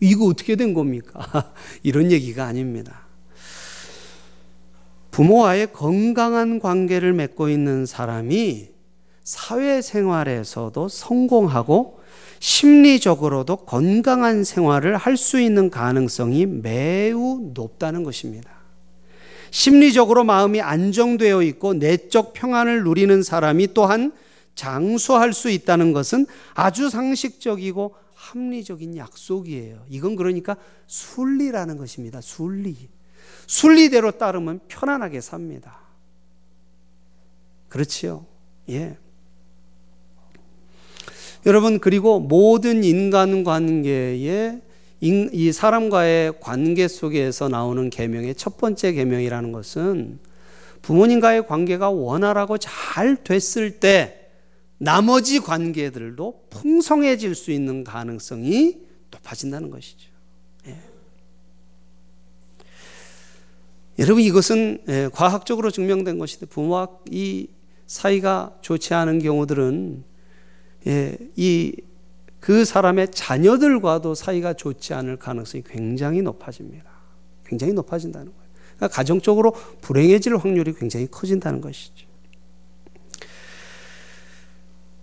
이거 0.00 0.24
어떻게 0.24 0.56
된 0.56 0.72
겁니까? 0.72 1.52
이런 1.82 2.10
얘기가 2.10 2.46
아닙니다. 2.46 3.02
부모와의 5.10 5.74
건강한 5.74 6.58
관계를 6.58 7.12
맺고 7.12 7.50
있는 7.50 7.84
사람이 7.84 8.70
사회생활에서도 9.24 10.88
성공하고 10.88 11.99
심리적으로도 12.40 13.58
건강한 13.58 14.44
생활을 14.44 14.96
할 14.96 15.16
수 15.16 15.40
있는 15.40 15.70
가능성이 15.70 16.46
매우 16.46 17.50
높다는 17.54 18.02
것입니다. 18.02 18.50
심리적으로 19.50 20.24
마음이 20.24 20.60
안정되어 20.60 21.42
있고 21.42 21.74
내적 21.74 22.32
평안을 22.32 22.84
누리는 22.84 23.22
사람이 23.22 23.74
또한 23.74 24.12
장수할 24.54 25.32
수 25.32 25.50
있다는 25.50 25.92
것은 25.92 26.26
아주 26.54 26.88
상식적이고 26.88 27.94
합리적인 28.14 28.96
약속이에요. 28.96 29.84
이건 29.88 30.16
그러니까 30.16 30.56
순리라는 30.86 31.76
것입니다. 31.76 32.20
순리. 32.20 32.88
순리대로 33.46 34.12
따르면 34.12 34.60
편안하게 34.68 35.20
삽니다. 35.20 35.78
그렇지요? 37.68 38.26
예. 38.68 38.96
여러분, 41.46 41.78
그리고 41.78 42.20
모든 42.20 42.84
인간 42.84 43.44
관계에 43.44 44.60
이 45.00 45.52
사람과의 45.52 46.34
관계 46.40 46.86
속에서 46.86 47.48
나오는 47.48 47.88
계명의 47.88 48.34
첫 48.34 48.58
번째 48.58 48.92
계명이라는 48.92 49.52
것은 49.52 50.18
부모님과의 50.82 51.46
관계가 51.46 51.90
원활하고 51.90 52.58
잘 52.58 53.16
됐을 53.22 53.80
때 53.80 54.28
나머지 54.76 55.40
관계들도 55.40 56.46
풍성해질 56.50 57.34
수 57.34 57.50
있는 57.50 57.84
가능성이 57.84 58.78
높아진다는 59.10 59.70
것이죠. 59.70 60.08
예. 60.66 60.76
여러분 63.98 64.22
이것은 64.22 64.82
예, 64.88 65.10
과학적으로 65.12 65.70
증명된 65.70 66.18
것인데 66.18 66.46
부모와 66.46 66.88
이 67.10 67.48
사이가 67.86 68.58
좋지 68.62 68.94
않은 68.94 69.18
경우들은 69.18 70.04
예, 70.86 71.16
이그 71.36 72.64
사람의 72.64 73.10
자녀들과도 73.10 74.14
사이가 74.14 74.54
좋지 74.54 74.94
않을 74.94 75.16
가능성이 75.16 75.62
굉장히 75.66 76.22
높아집니다. 76.22 76.90
굉장히 77.44 77.72
높아진다는 77.72 78.26
거예요. 78.32 78.50
그러니까 78.76 78.88
가정적으로 78.96 79.52
불행해질 79.80 80.36
확률이 80.36 80.72
굉장히 80.72 81.06
커진다는 81.10 81.60
것이죠. 81.60 82.08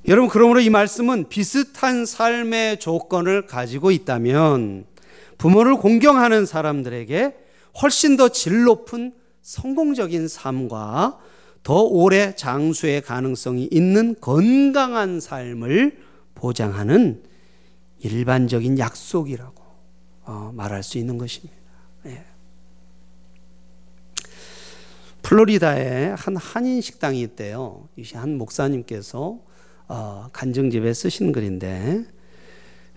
여러분, 0.08 0.30
그러므로 0.30 0.62
이 0.62 0.70
말씀은 0.70 1.28
비슷한 1.28 2.06
삶의 2.06 2.80
조건을 2.80 3.46
가지고 3.46 3.92
있다면 3.92 4.86
부모를 5.38 5.76
공경하는 5.76 6.46
사람들에게 6.46 7.36
훨씬 7.82 8.16
더 8.16 8.30
질 8.30 8.64
높은 8.64 9.14
성공적인 9.42 10.28
삶과 10.28 11.20
더 11.68 11.82
오래 11.82 12.34
장수의 12.34 13.02
가능성이 13.02 13.68
있는 13.70 14.16
건강한 14.22 15.20
삶을 15.20 15.98
보장하는 16.34 17.22
일반적인 18.00 18.80
약속이라고 18.80 19.64
어, 20.24 20.54
말할 20.56 20.82
수 20.82 20.98
있는 20.98 21.18
것입니다. 21.18 21.54
예. 22.06 22.24
플로리다에 25.24 26.14
한 26.18 26.38
한인 26.38 26.80
식당이 26.80 27.20
있대요. 27.20 27.90
한 28.14 28.38
목사님께서 28.38 29.38
어, 29.90 30.30
간증집에 30.32 30.94
쓰신 30.94 31.34
글인데 31.34 32.06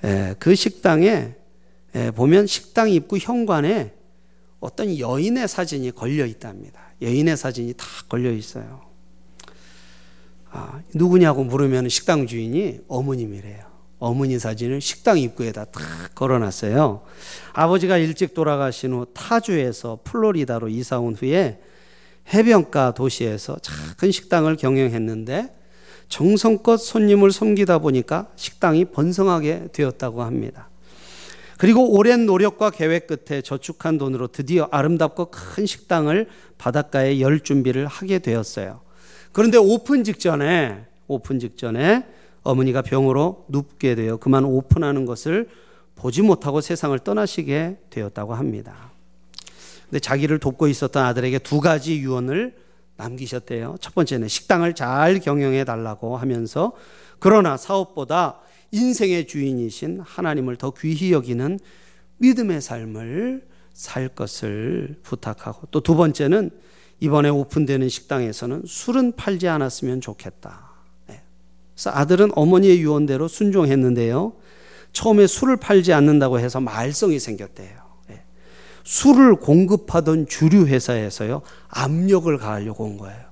에, 0.04 0.34
그 0.38 0.54
식당에 0.54 1.34
에, 1.96 2.10
보면 2.12 2.46
식당 2.46 2.88
입구 2.88 3.18
현관에 3.18 3.92
어떤 4.60 4.96
여인의 4.96 5.48
사진이 5.48 5.90
걸려 5.90 6.24
있답니다. 6.24 6.89
여인의 7.02 7.36
사진이 7.36 7.74
다 7.74 7.86
걸려 8.08 8.30
있어요. 8.30 8.82
아, 10.50 10.80
누구냐고 10.94 11.44
물으면 11.44 11.88
식당 11.88 12.26
주인이 12.26 12.80
어머님이래요. 12.88 13.70
어머니 13.98 14.38
사진을 14.38 14.80
식당 14.80 15.18
입구에다 15.18 15.66
딱 15.66 15.82
걸어놨어요. 16.14 17.02
아버지가 17.52 17.98
일찍 17.98 18.32
돌아가신 18.32 18.92
후 18.92 19.06
타주에서 19.12 20.00
플로리다로 20.04 20.68
이사 20.70 20.98
온 20.98 21.14
후에 21.14 21.60
해변가 22.32 22.94
도시에서 22.94 23.58
작은 23.58 24.10
식당을 24.10 24.56
경영했는데 24.56 25.54
정성껏 26.08 26.80
손님을 26.80 27.30
섬기다 27.30 27.78
보니까 27.78 28.32
식당이 28.36 28.86
번성하게 28.86 29.68
되었다고 29.72 30.22
합니다. 30.22 30.69
그리고 31.60 31.90
오랜 31.94 32.24
노력과 32.24 32.70
계획 32.70 33.06
끝에 33.06 33.42
저축한 33.42 33.98
돈으로 33.98 34.28
드디어 34.28 34.66
아름답고 34.70 35.26
큰 35.26 35.66
식당을 35.66 36.26
바닷가에 36.56 37.20
열 37.20 37.40
준비를 37.40 37.86
하게 37.86 38.18
되었어요. 38.18 38.80
그런데 39.32 39.58
오픈 39.58 40.02
직전에 40.02 40.86
오픈 41.06 41.38
직전에 41.38 42.06
어머니가 42.44 42.80
병으로 42.80 43.44
눕게 43.48 43.94
되어 43.94 44.16
그만 44.16 44.46
오픈하는 44.46 45.04
것을 45.04 45.50
보지 45.96 46.22
못하고 46.22 46.62
세상을 46.62 46.98
떠나시게 47.00 47.76
되었다고 47.90 48.32
합니다. 48.32 48.92
근데 49.90 50.00
자기를 50.00 50.38
돕고 50.38 50.66
있었던 50.66 51.04
아들에게 51.04 51.40
두 51.40 51.60
가지 51.60 51.98
유언을 51.98 52.56
남기셨대요. 52.96 53.76
첫 53.82 53.94
번째는 53.94 54.28
식당을 54.28 54.74
잘 54.74 55.20
경영해 55.20 55.64
달라고 55.64 56.16
하면서 56.16 56.72
그러나 57.18 57.58
사업보다 57.58 58.40
인생의 58.72 59.26
주인이신 59.26 60.00
하나님을 60.00 60.56
더 60.56 60.72
귀히 60.78 61.12
여기는 61.12 61.58
믿음의 62.18 62.60
삶을 62.60 63.46
살 63.72 64.08
것을 64.08 64.98
부탁하고 65.02 65.68
또 65.70 65.80
두 65.80 65.94
번째는 65.96 66.50
이번에 67.00 67.30
오픈되는 67.30 67.88
식당에서는 67.88 68.64
술은 68.66 69.16
팔지 69.16 69.48
않았으면 69.48 70.00
좋겠다. 70.02 70.68
네. 71.08 71.22
그래서 71.74 71.90
아들은 71.90 72.30
어머니의 72.34 72.80
유언대로 72.80 73.26
순종했는데요. 73.26 74.34
처음에 74.92 75.26
술을 75.26 75.56
팔지 75.56 75.92
않는다고 75.92 76.40
해서 76.40 76.60
말썽이 76.60 77.18
생겼대요. 77.18 77.78
네. 78.08 78.22
술을 78.84 79.36
공급하던 79.36 80.26
주류 80.26 80.66
회사에서요 80.66 81.42
압력을 81.68 82.36
가하려고 82.36 82.84
온 82.84 82.98
거예요. 82.98 83.30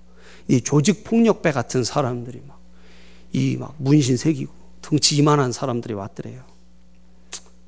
이 0.48 0.62
조직 0.62 1.04
폭력배 1.04 1.52
같은 1.52 1.84
사람들이 1.84 2.42
막 2.46 2.58
이 3.32 3.56
막 3.58 3.74
문신 3.78 4.16
새기고 4.16 4.52
덩치 4.88 5.16
이만한 5.16 5.52
사람들이 5.52 5.92
왔더래요. 5.92 6.42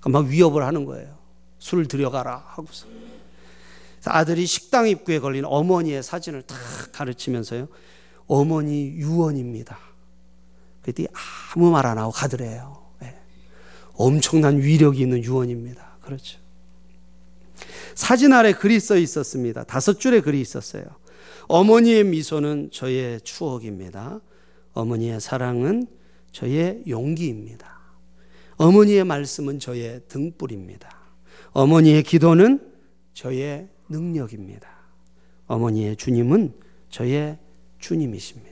막 0.06 0.24
위협을 0.24 0.64
하는 0.64 0.86
거예요. 0.86 1.18
술 1.58 1.86
들여가라 1.86 2.42
하고서. 2.46 2.86
아들이 4.06 4.46
식당 4.46 4.88
입구에 4.88 5.18
걸린 5.18 5.44
어머니의 5.44 6.02
사진을 6.02 6.40
딱 6.42 6.56
가르치면서요. 6.92 7.68
어머니 8.26 8.86
유언입니다. 8.86 9.78
그랬더니 10.80 11.08
아무 11.54 11.70
말 11.70 11.84
안 11.84 11.98
하고 11.98 12.10
가더래요. 12.10 12.82
네. 13.02 13.14
엄청난 13.92 14.56
위력이 14.56 15.02
있는 15.02 15.22
유언입니다. 15.22 15.98
그렇죠. 16.00 16.38
사진 17.94 18.32
아래 18.32 18.54
글이 18.54 18.80
써 18.80 18.96
있었습니다. 18.96 19.64
다섯 19.64 20.00
줄의 20.00 20.22
글이 20.22 20.40
있었어요. 20.40 20.84
어머니의 21.48 22.04
미소는 22.04 22.70
저의 22.72 23.20
추억입니다. 23.20 24.20
어머니의 24.72 25.20
사랑은 25.20 25.99
저의 26.32 26.82
용기입니다. 26.88 27.80
어머니의 28.56 29.04
말씀은 29.04 29.58
저의 29.58 30.02
등불입니다. 30.08 30.88
어머니의 31.52 32.02
기도는 32.02 32.60
저의 33.14 33.68
능력입니다. 33.88 34.68
어머니의 35.46 35.96
주님은 35.96 36.54
저의 36.90 37.38
주님이십니다. 37.78 38.50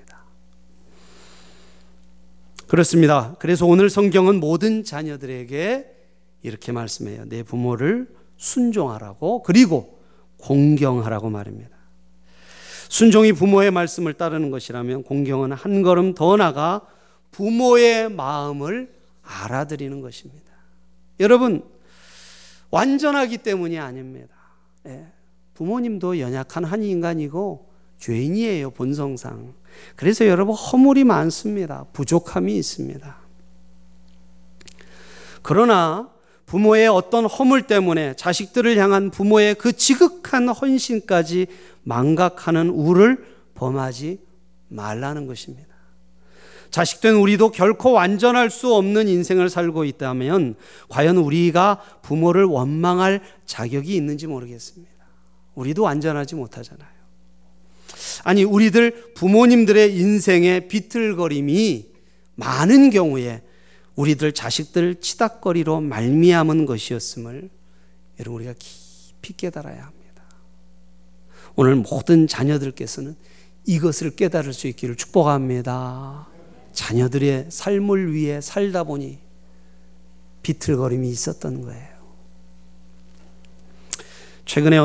그렇습니다. 2.67 3.37
그래서 3.39 3.67
오늘 3.67 3.89
성경은 3.89 4.41
모든 4.41 4.85
자녀들에게 4.85 5.87
이렇게 6.43 6.73
말씀해요. 6.73 7.25
내 7.27 7.43
부모를 7.43 8.09
순종하라고 8.37 9.43
그리고 9.43 9.99
공경하라고 10.39 11.31
말입니다. 11.31 11.77
순종이 12.89 13.33
부모의 13.33 13.71
말씀을 13.71 14.15
따르는 14.15 14.51
것이라면 14.51 15.03
공경은 15.03 15.53
한 15.53 15.83
걸음 15.83 16.15
더 16.15 16.37
나가 16.37 16.87
부모의 17.31 18.11
마음을 18.11 18.93
알아들이는 19.23 20.01
것입니다. 20.01 20.53
여러분, 21.21 21.63
완전하기 22.71 23.39
때문이 23.39 23.79
아닙니다. 23.79 24.35
예. 24.87 25.07
부모님도 25.55 26.21
연약한 26.21 26.65
한 26.65 26.83
인간이고 26.83 27.69
죄인이에요, 27.99 28.71
본성상. 28.71 29.55
그래서 29.97 30.27
여러분 30.27 30.55
허물이 30.55 31.05
많습니다. 31.05 31.87
부족함이 31.93 32.57
있습니다. 32.57 33.17
그러나 35.43 36.11
부모의 36.47 36.89
어떤 36.89 37.27
허물 37.27 37.67
때문에 37.67 38.15
자식들을 38.15 38.77
향한 38.79 39.11
부모의 39.11 39.57
그 39.57 39.73
지극한 39.73 40.49
헌신까지 40.49 41.47
망각하는 41.83 42.71
우를 42.71 43.25
범하지 43.55 44.21
말라는 44.69 45.27
것입니다. 45.27 45.69
자식된 46.71 47.15
우리도 47.15 47.51
결코 47.51 47.93
완전할 47.93 48.51
수 48.51 48.75
없는 48.75 49.09
인생을 49.09 49.49
살고 49.49 49.85
있다면 49.85 50.57
과연 50.89 51.17
우리가 51.17 51.83
부모를 52.03 52.45
원망할 52.45 53.23
자격이 53.47 53.95
있는지 53.95 54.27
모르겠습니다. 54.27 54.93
우리도 55.55 55.83
완전하지 55.83 56.35
못하잖아요. 56.35 56.89
아니, 58.25 58.45
우리들 58.45 59.13
부모님들의 59.15 59.97
인생의 59.97 60.69
비틀거림이 60.69 61.89
많은 62.37 62.91
경우에 62.91 63.43
우리들 63.97 64.33
자식들 64.33 64.97
치닥거리로 65.01 65.81
말미암은 65.81 66.67
것이었음을 66.67 67.51
여러분 68.21 68.41
우리가 68.41 68.55
깊이 68.59 69.37
깨달아야 69.37 69.83
합니다. 69.83 70.23
오늘 71.57 71.75
모든 71.75 72.29
자녀들께서는 72.29 73.17
이것을 73.67 74.11
깨달을 74.11 74.53
수 74.53 74.69
있기를 74.69 74.95
축복합니다. 74.95 76.28
자녀들의 76.79 77.47
삶을 77.49 78.13
위해 78.13 78.41
살다 78.41 78.85
보니 78.85 79.19
비틀거림이 80.43 81.09
있었던 81.09 81.63
거예요. 81.63 81.89
최근에 84.45 84.77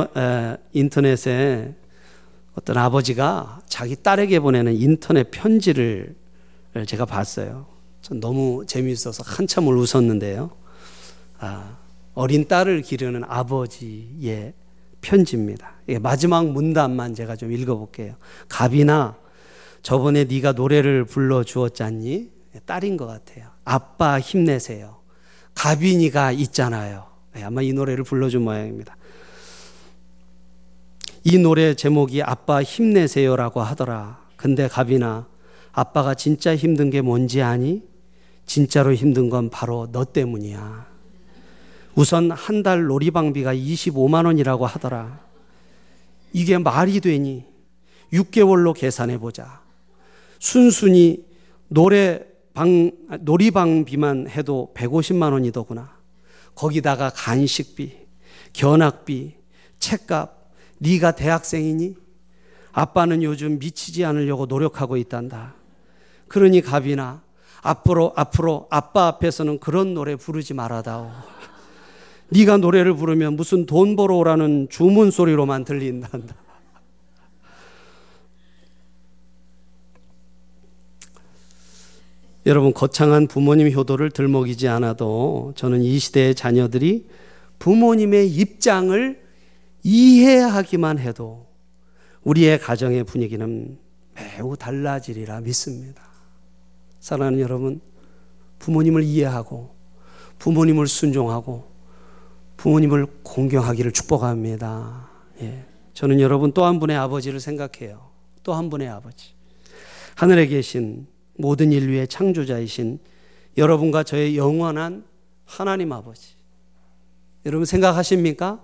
인터넷에 0.71 1.75
어떤 2.56 2.77
아버지가 2.77 3.62
자기 3.67 3.95
딸에게 3.95 4.39
보내는 4.39 4.73
인터넷 4.73 5.29
편지를 5.29 6.15
제가 6.88 7.06
봤어요. 7.06 7.67
전 8.01 8.19
너무 8.19 8.65
재미있어서 8.65 9.21
한참을 9.23 9.77
웃었는데요. 9.77 10.49
아, 11.38 11.77
어린 12.15 12.47
딸을 12.47 12.82
기르는 12.82 13.23
아버지의 13.23 14.53
편지입니다. 15.01 15.73
마지막 16.01 16.47
문단만 16.47 17.13
제가 17.13 17.36
좀 17.36 17.51
읽어볼게요. 17.51 18.15
갑이나 18.49 19.15
저번에 19.84 20.24
네가 20.24 20.54
노래를 20.54 21.04
불러 21.06 21.43
주었잖니? 21.43 22.32
딸인 22.65 22.98
것 22.98 23.06
같아요. 23.06 23.50
아빠 23.65 24.19
힘내세요. 24.19 24.98
가빈이가 25.56 26.32
있잖아요. 26.32 27.06
네, 27.36 27.43
아마 27.43 27.62
이 27.62 27.74
노래를 27.74 28.04
불러준 28.04 28.41
모양입니다. 28.43 28.96
이 31.26 31.38
노래 31.38 31.74
제목이 31.76 32.22
아빠 32.24 32.63
힘내세요라고 32.63 33.62
하더라. 33.62 34.19
근데 34.36 34.67
가빈아, 34.67 35.28
아빠가 35.72 36.13
진짜 36.15 36.56
힘든 36.56 36.89
게 36.89 37.02
뭔지 37.02 37.41
아니? 37.41 37.84
진짜로 38.46 38.93
힘든 38.93 39.30
건 39.30 39.50
바로 39.50 39.88
너 39.91 40.04
때문이야. 40.06 40.86
우선 41.96 42.32
한 42.32 42.63
달 42.63 42.86
놀이방비가 42.86 43.54
25만 43.54 44.26
원이라고 44.26 44.65
하더라. 44.65 45.19
이게 46.34 46.58
말이 46.58 47.00
되니? 47.00 47.46
6개월로 48.12 48.74
계산해 48.74 49.17
보자. 49.17 49.62
순순히 50.43 51.23
노래방, 51.69 52.91
놀이방비만 53.21 54.27
해도 54.27 54.73
150만 54.75 55.32
원이더구나. 55.32 55.89
거기다가 56.53 57.12
간식비, 57.15 57.93
견학비, 58.51 59.36
책값, 59.79 60.51
네가 60.79 61.12
대학생이니? 61.12 61.95
아빠는 62.73 63.23
요즘 63.23 63.58
미치지 63.58 64.03
않으려고 64.03 64.45
노력하고 64.45 64.97
있단다. 64.97 65.56
그러니 66.27 66.60
갑이나 66.60 67.23
앞으로 67.62 68.12
앞으로 68.17 68.67
아빠 68.69 69.08
앞에서는 69.08 69.60
그런 69.60 69.93
노래 69.93 70.17
부르지 70.17 70.53
말아다오. 70.53 71.10
네가 72.32 72.58
노래를 72.58 72.95
부르면 72.95 73.38
무슨 73.38 73.65
돈 73.65 73.95
벌어 73.95 74.17
오라는 74.17 74.67
주문 74.69 75.10
소리로만 75.10 75.63
들린단다. 75.63 76.42
여러분 82.45 82.73
거창한 82.73 83.27
부모님 83.27 83.71
효도를 83.71 84.10
들먹이지 84.12 84.67
않아도 84.67 85.53
저는 85.56 85.82
이 85.82 85.97
시대의 85.97 86.36
자녀들이 86.36 87.08
부모님의 87.60 88.29
입장을 88.29 89.21
이해하기만 89.84 90.99
해도 90.99 91.47
우리의 92.23 92.60
가정의 92.60 93.03
분위기는 93.06 93.77
매우 94.13 94.58
달라지리라 94.58 95.41
믿습니다. 95.41 96.03
사랑하는 96.99 97.39
여러분, 97.39 97.82
부모님을 98.60 99.03
이해하고 99.03 99.73
부모님을 100.39 100.88
순종하고 100.88 101.71
부모님을 102.58 103.08
공경하기를 103.23 103.91
축복합니다. 103.91 105.10
예. 105.41 105.65
저는 105.93 106.19
여러분 106.19 106.51
또 106.53 106.65
한 106.65 106.79
분의 106.79 106.95
아버지를 106.97 107.39
생각해요. 107.39 108.10
또 108.43 108.53
한 108.53 108.69
분의 108.69 108.88
아버지. 108.89 109.34
하늘에 110.15 110.47
계신 110.47 111.08
모든 111.36 111.72
인류의 111.72 112.08
창조자이신 112.08 113.00
여러분과 113.58 114.04
저의 114.04 114.38
영원한 114.38 115.06
하나님 115.46 115.91
아버지. 115.91 116.34
여러분 117.46 117.65
생각하십니까? 117.65 118.63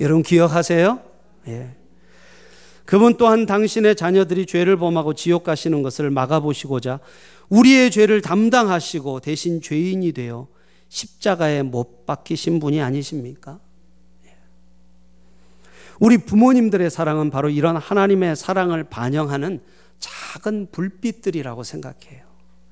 여러분 0.00 0.22
기억하세요? 0.22 1.00
예. 1.48 1.74
그분 2.84 3.16
또한 3.18 3.44
당신의 3.44 3.96
자녀들이 3.96 4.46
죄를 4.46 4.78
범하고 4.78 5.12
지옥 5.12 5.44
가시는 5.44 5.82
것을 5.82 6.10
막아보시고자 6.10 7.00
우리의 7.50 7.90
죄를 7.90 8.22
담당하시고 8.22 9.20
대신 9.20 9.60
죄인이 9.60 10.12
되어 10.12 10.48
십자가에 10.88 11.62
못 11.62 12.06
박히신 12.06 12.60
분이 12.60 12.80
아니십니까? 12.80 13.60
예. 14.26 14.36
우리 16.00 16.16
부모님들의 16.16 16.88
사랑은 16.90 17.28
바로 17.30 17.50
이런 17.50 17.76
하나님의 17.76 18.36
사랑을 18.36 18.84
반영하는 18.84 19.60
작은 19.98 20.68
불빛들이라고 20.72 21.62
생각해요. 21.62 22.24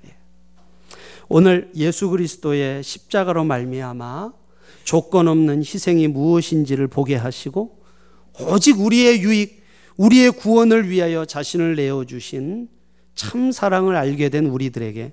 예. 0.06 0.16
오늘 1.28 1.70
예수 1.74 2.10
그리스도의 2.10 2.82
십자가로 2.82 3.44
말미암아 3.44 4.32
조건 4.84 5.28
없는 5.28 5.60
희생이 5.60 6.08
무엇인지를 6.08 6.86
보게 6.86 7.16
하시고 7.16 7.82
오직 8.40 8.80
우리의 8.80 9.22
유익, 9.22 9.62
우리의 9.96 10.30
구원을 10.32 10.88
위하여 10.88 11.24
자신을 11.24 11.76
내어 11.76 12.04
주신 12.04 12.68
참 13.14 13.50
사랑을 13.50 13.96
알게 13.96 14.28
된 14.28 14.46
우리들에게 14.46 15.12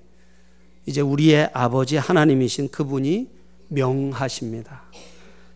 이제 0.86 1.00
우리의 1.00 1.50
아버지 1.54 1.96
하나님이신 1.96 2.68
그분이 2.68 3.30
명하십니다. 3.68 4.82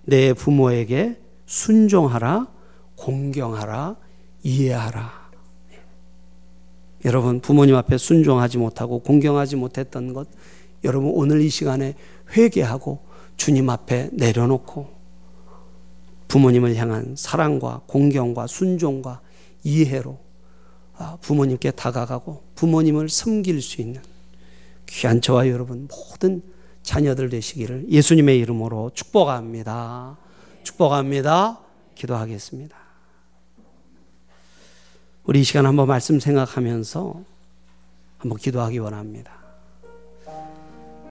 내 0.04 0.32
부모에게 0.32 1.20
순종하라, 1.46 2.48
공경하라, 2.96 3.96
이해하라. 4.42 5.17
여러분, 7.04 7.40
부모님 7.40 7.76
앞에 7.76 7.96
순종하지 7.96 8.58
못하고 8.58 9.00
공경하지 9.00 9.56
못했던 9.56 10.12
것, 10.12 10.28
여러분 10.84 11.10
오늘 11.14 11.40
이 11.40 11.48
시간에 11.48 11.94
회개하고 12.36 13.00
주님 13.36 13.70
앞에 13.70 14.10
내려놓고 14.12 14.98
부모님을 16.28 16.76
향한 16.76 17.14
사랑과 17.16 17.82
공경과 17.86 18.46
순종과 18.46 19.20
이해로 19.64 20.18
아, 20.96 21.16
부모님께 21.20 21.72
다가가고 21.72 22.42
부모님을 22.54 23.08
섬길 23.08 23.62
수 23.62 23.80
있는 23.80 24.02
귀한 24.86 25.20
저와 25.20 25.48
여러분 25.48 25.88
모든 25.88 26.42
자녀들 26.82 27.28
되시기를 27.28 27.86
예수님의 27.90 28.38
이름으로 28.40 28.90
축복합니다. 28.94 30.16
축복합니다. 30.64 31.60
기도하겠습니다. 31.94 32.87
우리 35.28 35.40
이 35.40 35.44
시간 35.44 35.66
한번 35.66 35.86
말씀 35.86 36.18
생각하면서 36.18 37.22
한번 38.16 38.38
기도하기 38.38 38.78
원합니다. 38.78 39.47